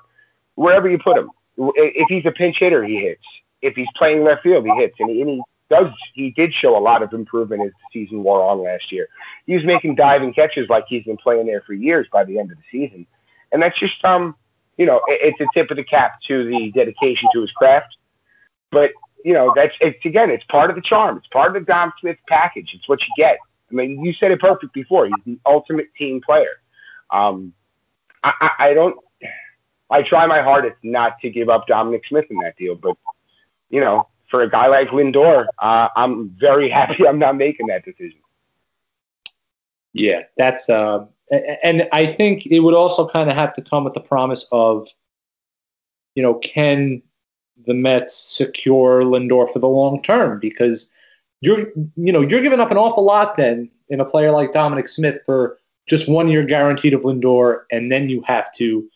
[0.56, 1.30] wherever you put him.
[1.58, 3.24] If he's a pinch hitter, he hits.
[3.62, 5.92] If he's playing left field, he hits, and he, and he does.
[6.14, 9.08] He did show a lot of improvement as the season wore on last year.
[9.46, 12.52] He was making diving catches like he's been playing there for years by the end
[12.52, 13.08] of the season,
[13.52, 14.36] and that's just um,
[14.78, 17.98] you know, it's a tip of the cap to the dedication to his craft.
[18.72, 18.92] But
[19.24, 21.18] you know, that's it's again, it's part of the charm.
[21.18, 22.74] It's part of the Dom Smith package.
[22.74, 23.38] It's what you get.
[23.70, 25.06] I mean, you said it perfect before.
[25.06, 26.62] He's the ultimate team player.
[27.12, 27.54] Um,
[28.24, 28.98] I, I, I don't.
[29.90, 32.98] I try my hardest not to give up Dominic Smith in that deal, but
[33.70, 37.86] you know, for a guy like Lindor, uh, I'm very happy I'm not making that
[37.86, 38.20] decision.
[39.94, 41.06] Yeah, that's uh,
[41.64, 44.88] and I think it would also kind of have to come with the promise of,
[46.16, 47.02] you know, can
[47.66, 50.40] the Mets secure Lindor for the long term?
[50.40, 50.92] Because
[51.42, 54.90] you're, you know, you're giving up an awful lot then in a player like Dominic
[54.90, 58.88] Smith for just one year guaranteed of Lindor, and then you have to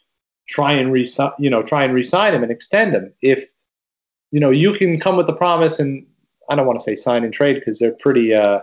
[0.48, 1.08] try and re
[1.40, 3.14] you know try and resign him and extend him.
[3.22, 3.46] If
[4.32, 6.06] you know you can come with the promise, and
[6.50, 8.60] I don't want to say sign and trade because they're pretty uh,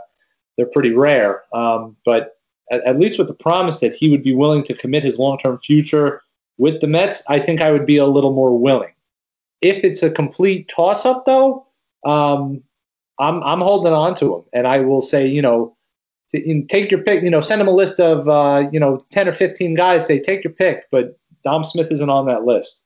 [0.56, 2.36] they're pretty rare, um, but
[2.70, 5.38] at, at, least with the promise that he would be willing to commit his long
[5.38, 6.20] term future
[6.58, 8.92] with the Mets, I think I would be a little more willing.
[9.62, 11.66] If it's a complete toss up, though,
[12.04, 12.62] um,
[13.18, 15.76] I'm I'm holding on to him, and I will say, you know
[16.30, 17.22] take your pick.
[17.22, 20.06] You know, send them a list of uh, you know ten or fifteen guys.
[20.06, 22.82] Say take your pick, but Dom Smith isn't on that list.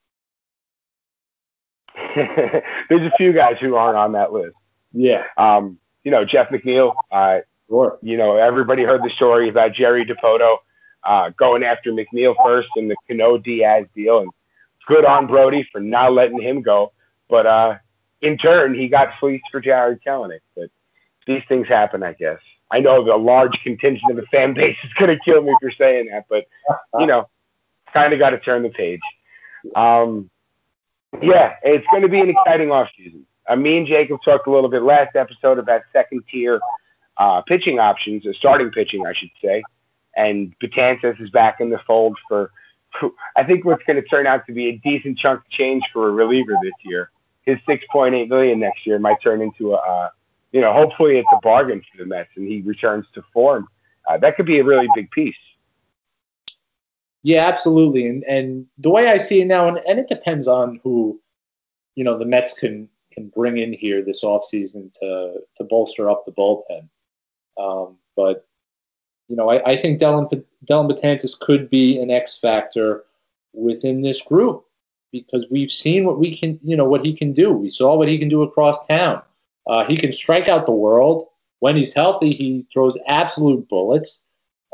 [2.17, 4.55] There's a few guys who aren't on that list.
[4.93, 5.25] Yeah.
[5.37, 6.95] Um, you know, Jeff McNeil.
[7.11, 7.99] Uh, sure.
[8.03, 10.59] You know, everybody heard the story about Jerry Dipoto
[11.05, 14.31] uh, going after McNeil first in the Cano Diaz deal, and
[14.87, 16.93] good on Brodie for not letting him go.
[17.29, 17.75] But uh,
[18.23, 20.41] in turn, he got fleeced for Jarred Kelenic.
[20.57, 20.71] But
[21.27, 22.39] these things happen, I guess.
[22.71, 25.71] I know a large contingent of the fan base is going to kill me for
[25.71, 26.47] saying that, but
[26.99, 27.29] you know,
[27.93, 29.01] kind of got to turn the page.
[29.77, 30.31] Um,
[31.21, 33.25] yeah, it's going to be an exciting offseason.
[33.47, 36.61] Uh, me and Jacob talked a little bit last episode about second tier
[37.19, 39.63] uh, pitching options, uh, starting pitching, I should say.
[40.17, 42.51] And Betances is back in the fold for,
[43.37, 46.09] I think, what's going to turn out to be a decent chunk of change for
[46.09, 47.11] a reliever this year.
[47.43, 50.09] His 6.8 million next year might turn into a, uh,
[50.53, 53.69] you know, hopefully it's a bargain for the Mets and he returns to form.
[54.09, 55.35] Uh, that could be a really big piece.
[57.23, 58.09] Yeah, absolutely.
[58.09, 61.21] And and the way I see it now, and, and it depends on who,
[61.95, 66.25] you know, the Mets can can bring in here this offseason to to bolster up
[66.27, 66.89] the bullpen.
[67.61, 68.47] Um, but
[69.29, 70.29] you know, I, I think Dellin
[70.65, 73.05] Dellin Betances could be an X factor
[73.53, 74.67] within this group
[75.13, 77.53] because we've seen what we can, you know, what he can do.
[77.53, 79.23] We saw what he can do across town.
[79.67, 81.27] Uh, he can strike out the world.
[81.61, 84.23] When he's healthy, he throws absolute bullets.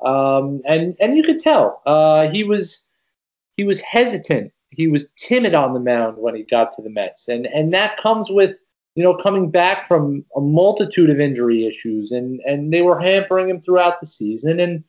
[0.02, 2.84] Um, and and you could tell uh, he was
[3.56, 4.52] he was hesitant.
[4.70, 7.96] He was timid on the mound when he got to the Mets, and and that
[7.96, 8.60] comes with
[8.94, 13.50] you know coming back from a multitude of injury issues, and and they were hampering
[13.50, 14.60] him throughout the season.
[14.60, 14.84] And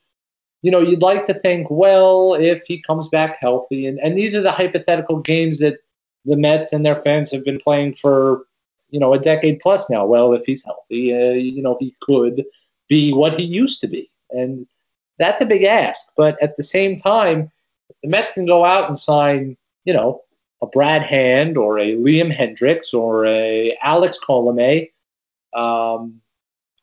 [0.61, 4.35] you know you'd like to think, well, if he comes back healthy, and and these
[4.35, 5.77] are the hypothetical games that
[6.25, 8.45] the Mets and their fans have been playing for
[8.89, 10.05] you know a decade plus now.
[10.05, 12.45] Well, if he's healthy, uh, you know he could
[12.87, 14.67] be what he used to be, and
[15.17, 16.07] that's a big ask.
[16.17, 17.51] But at the same time,
[18.03, 20.23] the Mets can go out and sign, you know,
[20.61, 24.89] a Brad Hand or a Liam Hendriks or a Alex Colome.
[25.53, 26.21] Um,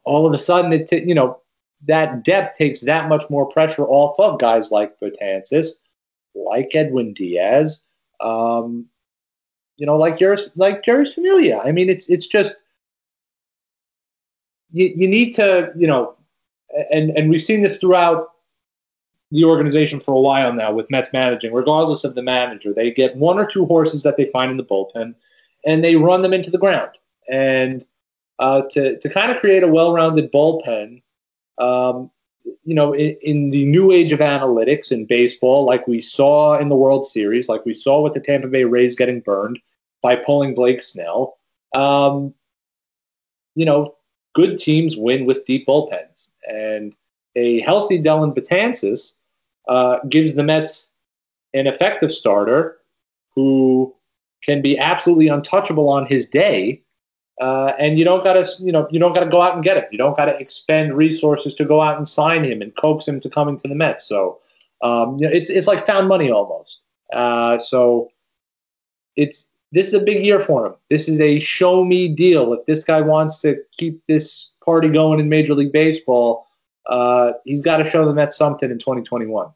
[0.05, 1.41] all of a sudden, it t- you know
[1.85, 5.73] that depth takes that much more pressure off of guys like Betances,
[6.35, 7.83] like Edwin Diaz,
[8.21, 8.87] um,
[9.77, 11.59] you know, like yours, like Jeurys Familia.
[11.59, 12.63] I mean, it's it's just
[14.73, 16.17] you, you need to, you know,
[16.91, 18.31] and and we've seen this throughout
[19.31, 22.73] the organization for a while now with Mets managing, regardless of the manager.
[22.73, 25.15] They get one or two horses that they find in the bullpen,
[25.65, 26.93] and they run them into the ground.
[27.31, 27.85] And
[28.39, 31.03] uh, to to kind of create a well-rounded bullpen,
[31.59, 32.11] um,
[32.65, 36.69] you know, in, in, the new age of analytics in baseball, like we saw in
[36.69, 39.59] the World Series, like we saw with the Tampa Bay Rays getting burned
[40.03, 41.39] by pulling Blake Snell,
[41.75, 42.33] um,
[43.55, 43.97] you know,
[44.35, 46.29] good teams win with deep bullpens.
[46.47, 46.95] And
[47.35, 49.15] a healthy Dellin Betances
[49.67, 50.91] uh, gives the Mets
[51.55, 52.79] an effective starter
[53.35, 53.95] who
[54.43, 56.83] can be absolutely untouchable on his day.
[57.41, 59.63] Uh, and you don't got to, you know, you don't got to go out and
[59.63, 59.85] get him.
[59.93, 63.21] You don't got to expend resources to go out and sign him and coax him
[63.21, 64.09] to coming to the Mets.
[64.09, 64.41] So,
[64.83, 66.81] um, you know, it's it's like found money almost.
[67.13, 68.09] Uh, so,
[69.17, 70.75] it's this is a big year for him.
[70.89, 72.55] This is a show me deal.
[72.55, 76.47] If this guy wants to keep this party going in Major League Baseball,
[76.87, 79.49] uh, he's got to show the Mets something in 2021.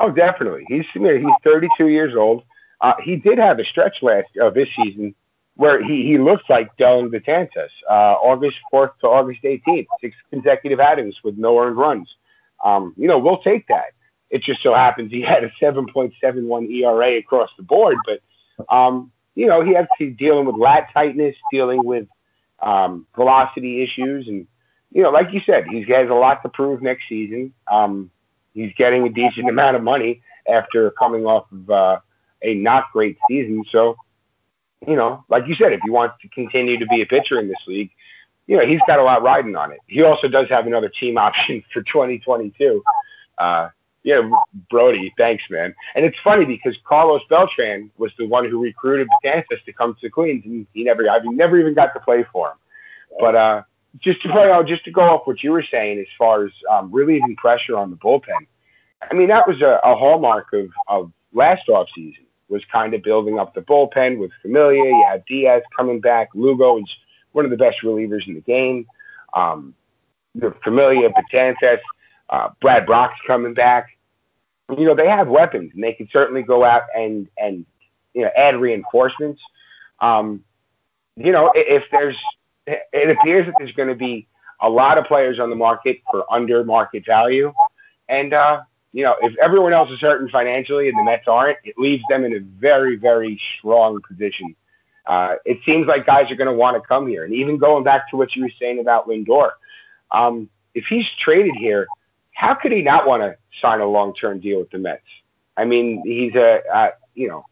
[0.00, 0.64] Oh, definitely.
[0.68, 2.42] He's he's 32 years old.
[2.80, 5.14] Uh, he did have a stretch last of this season
[5.60, 7.68] where he, he looks like Dellin Betances.
[7.86, 12.08] Uh, August 4th to August 18th, six consecutive outings with no earned runs.
[12.64, 13.92] Um, you know, we'll take that.
[14.30, 18.20] It just so happens he had a 7.71 ERA across the board, but
[18.74, 22.08] um, you know, he has to dealing with lat tightness, dealing with
[22.60, 24.46] um, velocity issues, and
[24.92, 27.52] you know, like you said, he has a lot to prove next season.
[27.70, 28.10] Um,
[28.54, 32.00] he's getting a decent amount of money, after coming off of uh,
[32.42, 33.64] a not great season.
[33.70, 33.96] So,
[34.86, 37.48] you know, like you said, if he wants to continue to be a pitcher in
[37.48, 37.90] this league,
[38.46, 39.78] you know, he's got a lot riding on it.
[39.86, 42.82] He also does have another team option for 2022.
[43.38, 43.68] Uh,
[44.02, 44.30] yeah,
[44.70, 45.74] Brodie, thanks, man.
[45.94, 50.00] And it's funny because Carlos Beltran was the one who recruited Betances to come to
[50.02, 52.56] the Queens, and he never, I mean, never even got to play for him.
[53.18, 53.62] But uh,
[53.98, 56.90] just to out, just to go off what you were saying as far as um,
[56.90, 58.46] relieving pressure on the bullpen.
[59.02, 63.38] I mean, that was a, a hallmark of, of last offseason was kind of building
[63.38, 64.84] up the bullpen with Familia.
[64.84, 66.28] You had Diaz coming back.
[66.34, 66.90] Lugo is
[67.32, 68.86] one of the best relievers in the game.
[69.34, 69.74] Um,
[70.34, 71.78] the Familia, Betances,
[72.28, 73.96] uh, Brad Brach's coming back.
[74.76, 77.66] You know, they have weapons and they can certainly go out and, and
[78.14, 79.40] you know, add reinforcements.
[80.00, 80.44] Um,
[81.16, 82.16] you know, if there's
[82.66, 84.28] it appears that there's going to be
[84.60, 87.52] a lot of players on the market for under market value.
[88.08, 91.78] And, uh, you know, if everyone else is hurting financially and the Mets aren't, it
[91.78, 94.54] leaves them in a very, very strong position.
[95.06, 97.24] Uh, it seems like guys are going to want to come here.
[97.24, 99.52] And even going back to what you were saying about Lindor,
[100.10, 101.86] um, if he's traded here,
[102.32, 105.02] how could he not want to sign a long term deal with the Mets?
[105.56, 107.44] I mean, he's a, uh, you know,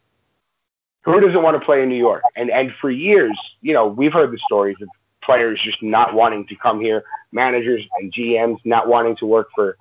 [1.02, 2.22] who doesn't want to play in New York?
[2.36, 4.88] And and for years, you know, we've heard the stories of
[5.22, 9.76] players just not wanting to come here, managers and GMs not wanting to work for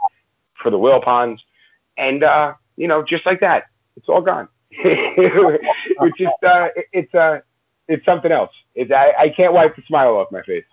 [0.62, 1.40] for the Wilpons,
[1.98, 3.66] and uh, you know, just like that,
[3.96, 4.48] it's all gone.
[4.72, 7.40] it's just uh, it, it's uh,
[7.88, 8.52] it's something else.
[8.76, 10.66] It's I, I can't wipe the smile off my face.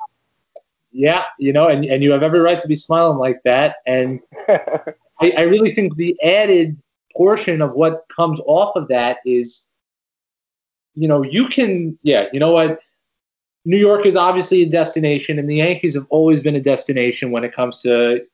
[0.97, 3.77] Yeah, you know, and, and you have every right to be smiling like that.
[3.85, 6.81] And I, I really think the added
[7.17, 9.67] portion of what comes off of that is,
[10.95, 12.79] you know, you can, yeah, you know what?
[13.65, 17.43] New York is obviously a destination, and the Yankees have always been a destination when
[17.43, 18.25] it comes to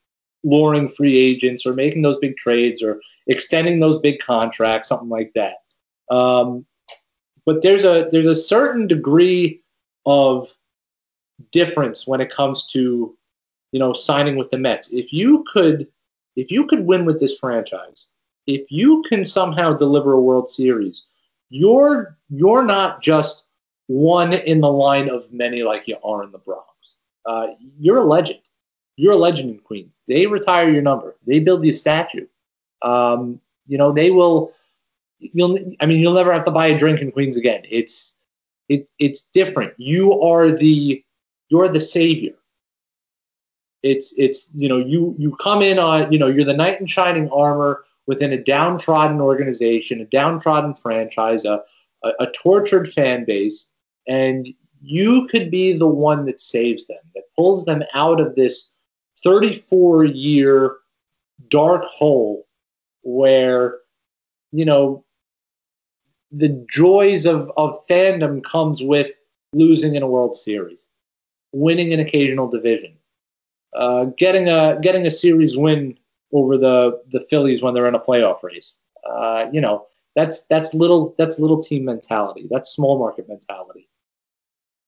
[0.43, 5.33] luring free agents or making those big trades or extending those big contracts, something like
[5.35, 5.57] that.
[6.11, 6.67] Um,
[7.47, 9.63] but there's a there's a certain degree
[10.07, 10.53] of
[11.53, 13.17] difference when it comes to
[13.73, 14.93] you know signing with the Mets.
[14.93, 15.87] If you could
[16.37, 18.11] if you could win with this franchise,
[18.47, 21.07] if you can somehow deliver a World Series,
[21.49, 23.45] you're you're not just
[23.87, 26.65] one in the line of many like you are in the Bronx.
[27.27, 27.49] Uh,
[27.79, 28.41] you're a legend.
[29.01, 30.03] You're a legend in Queens.
[30.07, 31.17] They retire your number.
[31.27, 32.27] They build you a statue.
[32.83, 34.53] Um, you know, they will.
[35.19, 35.59] You'll.
[35.81, 37.63] I mean, you'll never have to buy a drink in Queens again.
[37.69, 38.17] It's
[38.69, 39.73] it, it's different.
[39.79, 41.03] You are the
[41.49, 42.35] you're the savior.
[43.83, 46.87] It's it's you know you you come in on you know you're the knight in
[46.87, 51.63] shining armor within a downtrodden organization, a downtrodden franchise, a,
[52.05, 53.69] a, a tortured fan base,
[54.07, 54.49] and
[54.83, 58.71] you could be the one that saves them, that pulls them out of this
[59.23, 60.77] 34 year
[61.49, 62.47] dark hole
[63.03, 63.79] where,
[64.53, 65.05] you know,
[66.33, 69.11] the joys of, of fandom comes with
[69.53, 70.87] losing in a World Series,
[71.53, 72.95] winning an occasional division,
[73.75, 75.99] uh, getting a getting a series win
[76.33, 78.77] over the the Phillies when they're in a playoff race.
[79.09, 82.47] Uh, you know, that's that's little that's little team mentality.
[82.49, 83.89] That's small market mentality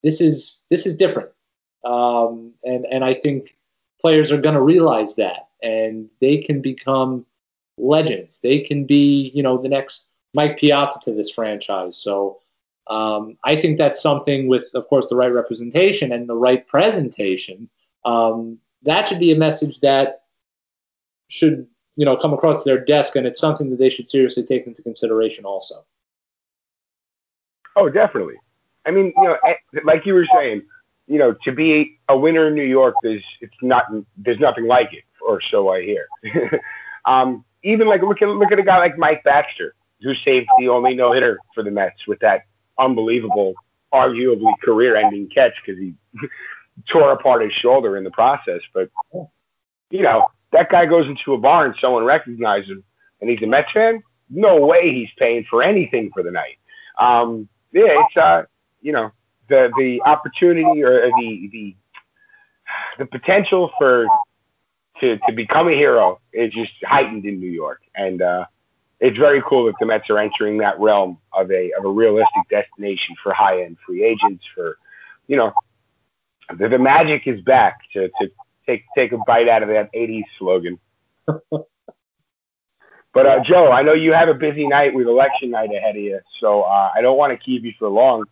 [0.02, 1.30] this is this is different,
[1.84, 3.56] um, and and I think
[4.02, 7.24] players are going to realize that, and they can become
[7.78, 8.38] legends.
[8.42, 11.96] They can be you know the next Mike Piazza to this franchise.
[11.96, 12.40] So
[12.88, 17.68] um, I think that's something with, of course, the right representation and the right presentation.
[18.04, 20.24] Um, that should be a message that
[21.28, 24.66] should you know come across their desk, and it's something that they should seriously take
[24.66, 25.84] into consideration also.
[27.76, 28.34] Oh, definitely.
[28.84, 29.36] I mean, you know,
[29.84, 30.62] like you were saying,
[31.06, 33.86] you know, to be a winner in New York, there's it's not
[34.16, 36.06] there's nothing like it, or so I hear.
[37.04, 40.68] um, even like look at look at a guy like Mike Baxter, who saved the
[40.68, 42.42] only no hitter for the Mets with that
[42.78, 43.54] unbelievable,
[43.92, 45.94] arguably career-ending catch because he
[46.88, 48.60] tore apart his shoulder in the process.
[48.72, 48.90] But
[49.90, 52.84] you know, that guy goes into a bar and someone recognizes him,
[53.20, 54.02] and he's a Mets fan.
[54.30, 56.58] No way he's paying for anything for the night.
[56.98, 58.44] Um, yeah, it's uh,
[58.80, 59.12] you know
[59.52, 61.76] the the opportunity or the the
[62.98, 64.06] the potential for
[65.00, 68.46] to to become a hero is just heightened in New York, and uh,
[69.00, 72.48] it's very cool that the Mets are entering that realm of a of a realistic
[72.50, 74.42] destination for high end free agents.
[74.54, 74.78] For
[75.28, 75.52] you know,
[76.56, 78.30] the, the magic is back to to
[78.66, 80.78] take take a bite out of that '80s slogan.
[83.14, 86.02] But uh, Joe, I know you have a busy night with election night ahead of
[86.02, 88.24] you, so uh, I don't want to keep you for long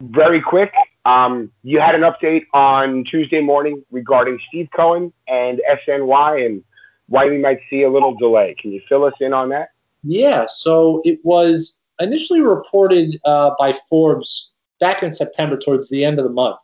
[0.00, 0.72] very quick,
[1.04, 6.62] um, you had an update on Tuesday morning regarding Steve Cohen and SNY and
[7.08, 8.54] why we might see a little delay.
[8.60, 9.70] Can you fill us in on that?
[10.02, 16.18] Yeah, so it was initially reported uh, by Forbes back in September, towards the end
[16.18, 16.58] of the month,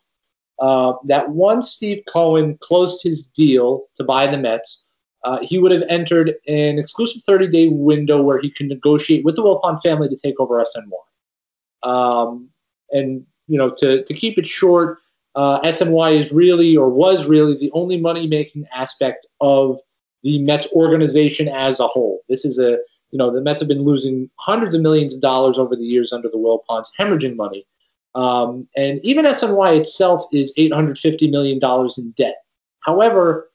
[0.61, 4.85] uh, that once Steve Cohen closed his deal to buy the Mets,
[5.25, 9.35] uh, he would have entered an exclusive 30 day window where he could negotiate with
[9.37, 11.91] the Wilpon family to take over SNY.
[11.91, 12.51] Um,
[12.95, 14.99] and, you know, to, to keep it short,
[15.35, 19.79] uh, SNY is really or was really the only money making aspect of
[20.23, 22.23] the Mets organization as a whole.
[22.29, 22.79] This is a,
[23.11, 26.13] you know, the Mets have been losing hundreds of millions of dollars over the years
[26.13, 27.67] under the Will Wilpons, hemorrhaging money.
[28.15, 31.59] Um, and even SNY itself is $850 million
[31.99, 32.37] in debt.
[32.81, 33.51] However,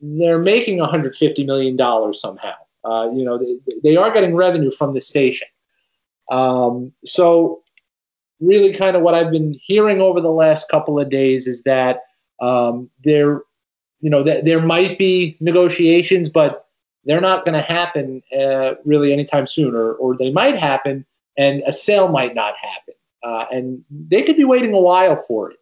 [0.00, 2.54] they're making $150 million somehow.
[2.84, 5.48] Uh, you know, they, they are getting revenue from the station.
[6.30, 7.62] Um, so,
[8.40, 12.00] really, kind of what I've been hearing over the last couple of days is that
[12.40, 13.42] um, there,
[14.00, 16.66] you know, that there might be negotiations, but
[17.04, 21.04] they're not going to happen uh, really anytime soon, or, or they might happen
[21.36, 22.94] and a sale might not happen.
[23.22, 25.58] Uh, and they could be waiting a while for it.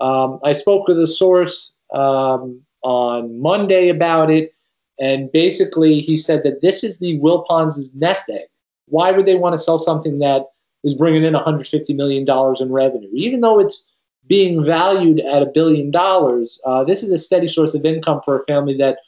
[0.00, 4.52] Um, I spoke with a source um, on Monday about it,
[5.00, 8.46] and basically he said that this is the Wilpons' nest egg.
[8.86, 10.46] Why would they want to sell something that
[10.84, 12.26] is bringing in $150 million
[12.60, 13.10] in revenue?
[13.12, 13.86] Even though it's
[14.26, 18.40] being valued at a billion dollars, uh, this is a steady source of income for
[18.40, 18.98] a family that,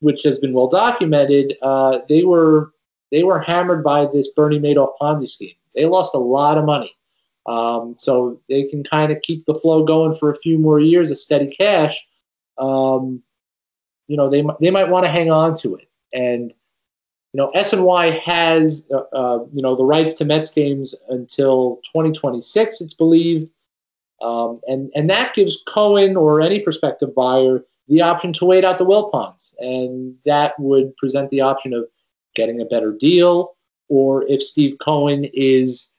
[0.00, 2.72] which has been well documented, uh, they were
[3.10, 5.54] they were hammered by this Bernie Madoff Ponzi scheme.
[5.74, 6.94] They lost a lot of money.
[7.46, 11.10] Um, so they can kind of keep the flow going for a few more years
[11.10, 11.98] of steady cash
[12.58, 13.22] um,
[14.06, 15.88] you know, they they might want to hang on to it.
[16.12, 16.52] And
[17.32, 22.80] you know, SNY has uh, uh, you know the rights to Mets games until 2026,
[22.80, 23.52] it's believed,
[24.22, 28.78] um, and and that gives Cohen or any prospective buyer the option to wait out
[28.78, 31.84] the Wilpons, and that would present the option of
[32.34, 33.54] getting a better deal,
[33.88, 35.90] or if Steve Cohen is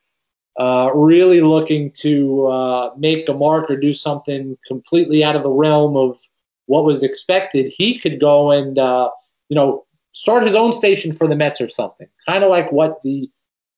[0.59, 5.49] uh, really looking to uh, make a mark or do something completely out of the
[5.49, 6.19] realm of
[6.65, 9.09] what was expected, he could go and uh,
[9.49, 13.01] you know start his own station for the Mets or something, kind of like what
[13.03, 13.29] the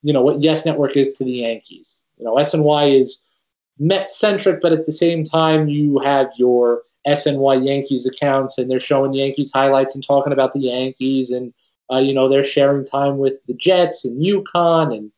[0.03, 2.01] you know what Yes Network is to the Yankees.
[2.17, 3.25] You know, SNY is
[3.79, 8.79] Met centric, but at the same time, you have your SNY Yankees accounts, and they're
[8.79, 11.51] showing Yankees highlights and talking about the Yankees, and
[11.91, 15.11] uh, you know they're sharing time with the Jets and UConn and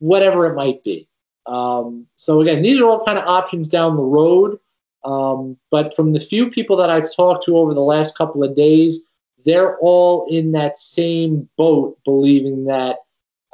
[0.00, 1.08] whatever it might be.
[1.46, 4.58] Um, so again, these are all kind of options down the road.
[5.04, 8.54] Um, but from the few people that I've talked to over the last couple of
[8.54, 9.06] days,
[9.48, 12.98] they're all in that same boat, believing that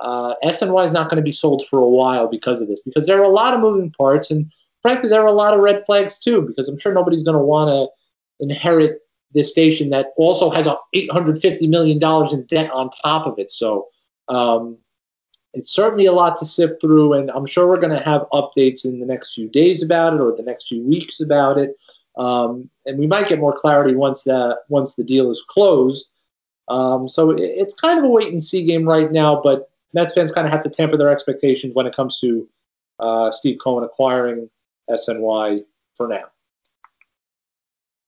[0.00, 2.82] uh, SNY is not going to be sold for a while because of this.
[2.82, 4.50] Because there are a lot of moving parts, and
[4.82, 6.42] frankly, there are a lot of red flags too.
[6.42, 8.98] Because I'm sure nobody's going to want to inherit
[9.32, 13.50] this station that also has a 850 million dollars in debt on top of it.
[13.50, 13.88] So
[14.28, 14.78] um,
[15.52, 18.84] it's certainly a lot to sift through, and I'm sure we're going to have updates
[18.84, 21.76] in the next few days about it or the next few weeks about it.
[22.16, 26.08] Um, and we might get more clarity once that once the deal is closed.
[26.68, 30.14] Um, so it, it's kind of a wait and see game right now, but Mets
[30.14, 32.48] fans kind of have to temper their expectations when it comes to
[33.00, 34.48] uh, Steve Cohen acquiring
[34.90, 36.24] SNY for now.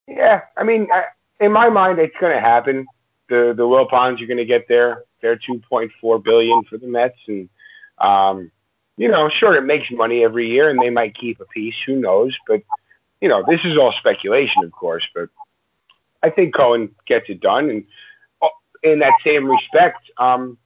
[0.07, 1.05] Yeah, I mean, I,
[1.41, 2.87] in my mind, it's going to happen.
[3.29, 7.49] The the Wilpons are going to get there their 2.4 billion for the Mets, and
[7.99, 8.51] um,
[8.97, 11.75] you know, sure, it makes money every year, and they might keep a piece.
[11.87, 12.37] Who knows?
[12.47, 12.63] But
[13.27, 15.05] you know, this is all speculation, of course.
[15.13, 15.31] But
[16.23, 17.85] I think Cohen gets it done, and
[18.41, 18.47] uh,
[18.85, 20.57] in that same respect, um,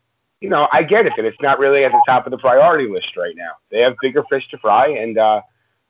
[0.43, 2.87] you know, I get it that it's not really at the top of the priority
[2.87, 3.53] list right now.
[3.71, 5.41] They have bigger fish to fry, and uh,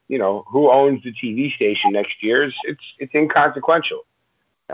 [0.07, 4.07] you know, who owns the TV station next year is it's it's inconsequential.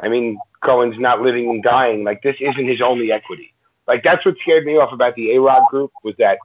[0.02, 2.04] I mean, Cohen's not living and dying.
[2.04, 3.54] Like this isn't his only equity.
[3.88, 6.40] Like that's what scared me off about the A Rod group was that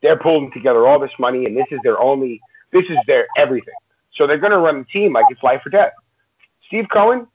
[0.00, 3.74] they're pulling together all this money and this is their only this is their everything.
[4.14, 5.92] So they're gonna run the team like it's life or death.
[6.66, 7.26] Steve Cohen,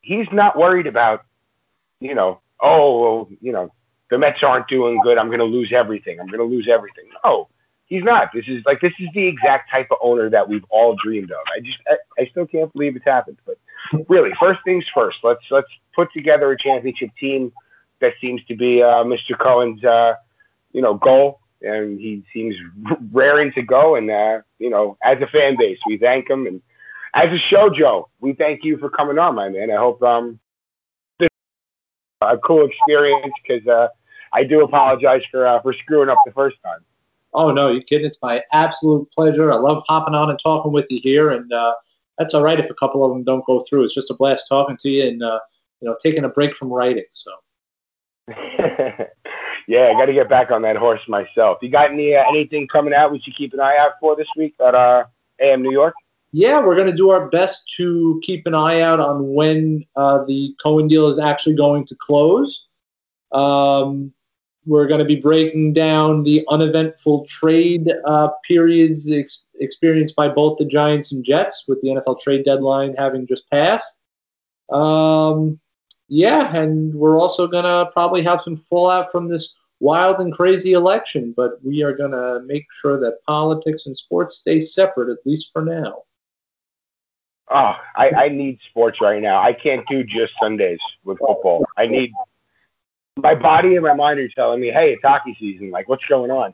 [0.00, 1.24] he's not worried about,
[2.00, 3.72] you know, oh well, you know,
[4.10, 6.20] the Mets aren't doing good, I'm gonna lose everything.
[6.20, 7.04] I'm gonna lose everything.
[7.24, 7.48] No.
[7.86, 8.28] He's not.
[8.34, 11.38] This is like this is the exact type of owner that we've all dreamed of.
[11.56, 13.38] I just I, I still can't believe it's happened.
[13.46, 13.56] But
[14.08, 15.20] really, first things first.
[15.22, 17.50] Let's let's put together a championship team
[18.00, 19.38] that seems to be uh, Mr.
[19.38, 20.14] Cohen's, uh,
[20.72, 22.54] you know, goal, and he seems
[23.12, 23.96] raring to go.
[23.96, 26.62] And uh, you know, as a fan base, we thank him, and
[27.14, 29.70] as a show, Joe, we thank you for coming on, my man.
[29.70, 30.38] I hope um,
[31.18, 31.28] this
[32.20, 33.88] a cool experience because uh,
[34.32, 36.80] I do apologize for uh, for screwing up the first time.
[37.34, 38.06] Oh no, you kidding?
[38.06, 39.52] It's my absolute pleasure.
[39.52, 41.74] I love hopping on and talking with you here, and uh,
[42.18, 43.84] that's all right if a couple of them don't go through.
[43.84, 45.40] It's just a blast talking to you and uh,
[45.80, 47.04] you know taking a break from writing.
[47.12, 47.32] So.
[49.68, 51.58] yeah, I got to get back on that horse myself.
[51.60, 54.26] You got any uh, anything coming out we should keep an eye out for this
[54.34, 55.04] week at uh,
[55.40, 55.94] AM New York?
[56.32, 60.24] Yeah, we're going to do our best to keep an eye out on when uh,
[60.24, 62.66] the Cohen deal is actually going to close.
[63.32, 64.12] Um,
[64.64, 70.56] we're going to be breaking down the uneventful trade uh, periods ex- experienced by both
[70.56, 73.96] the Giants and Jets, with the NFL trade deadline having just passed.
[74.70, 75.60] Um,
[76.08, 80.72] yeah, and we're also going to probably have some fallout from this wild and crazy
[80.72, 85.24] election, but we are going to make sure that politics and sports stay separate, at
[85.24, 86.02] least for now.
[87.50, 89.40] Oh, I, I need sports right now.
[89.40, 91.64] I can't do just Sundays with football.
[91.76, 92.12] I need
[93.16, 95.70] my body and my mind are telling me, hey, it's hockey season.
[95.70, 96.52] Like, what's going on?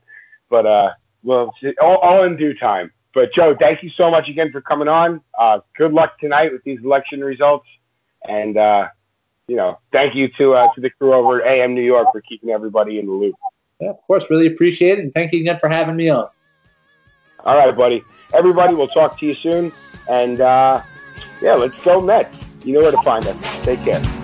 [0.49, 2.93] But uh, well, all, all in due time.
[3.13, 5.21] But Joe, thank you so much again for coming on.
[5.39, 7.67] Uh, good luck tonight with these election results,
[8.29, 8.89] and uh,
[9.49, 12.21] you know, thank you to uh, to the crew over at AM New York for
[12.21, 13.35] keeping everybody in the loop.
[13.81, 16.29] Yeah, of course, really appreciate it, and thank you again for having me on.
[17.41, 18.03] All right, buddy.
[18.33, 19.73] Everybody, we'll talk to you soon,
[20.09, 20.83] and uh,
[21.43, 22.39] yeah, let's go Mets.
[22.65, 23.65] You know where to find us.
[23.65, 24.24] Take care.